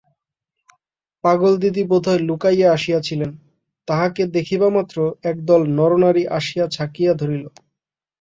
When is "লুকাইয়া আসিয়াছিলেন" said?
2.21-3.31